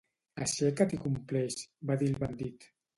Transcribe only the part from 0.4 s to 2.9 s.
Aixeca't i compleix, va dir el bandit.